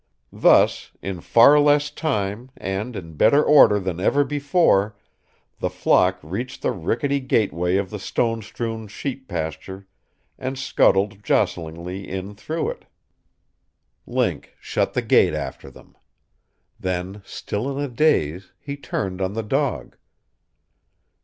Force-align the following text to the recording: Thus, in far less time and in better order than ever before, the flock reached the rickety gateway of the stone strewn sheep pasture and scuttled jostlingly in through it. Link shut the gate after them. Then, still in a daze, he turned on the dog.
Thus, 0.33 0.91
in 1.03 1.21
far 1.21 1.59
less 1.59 1.91
time 1.91 2.49
and 2.57 2.95
in 2.95 3.13
better 3.17 3.43
order 3.43 3.79
than 3.79 3.99
ever 3.99 4.23
before, 4.23 4.95
the 5.59 5.69
flock 5.69 6.17
reached 6.23 6.63
the 6.63 6.71
rickety 6.71 7.19
gateway 7.19 7.77
of 7.77 7.91
the 7.91 7.99
stone 7.99 8.41
strewn 8.41 8.87
sheep 8.87 9.27
pasture 9.27 9.85
and 10.39 10.57
scuttled 10.57 11.23
jostlingly 11.23 12.09
in 12.09 12.33
through 12.33 12.71
it. 12.71 12.85
Link 14.07 14.55
shut 14.59 14.95
the 14.95 15.03
gate 15.03 15.35
after 15.35 15.69
them. 15.69 15.95
Then, 16.79 17.21
still 17.23 17.69
in 17.69 17.77
a 17.83 17.87
daze, 17.87 18.53
he 18.59 18.77
turned 18.77 19.21
on 19.21 19.33
the 19.33 19.43
dog. 19.43 19.95